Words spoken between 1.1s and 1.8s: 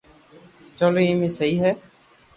اي سھي ھي